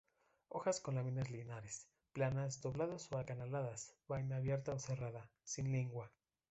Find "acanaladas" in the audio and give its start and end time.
3.19-3.93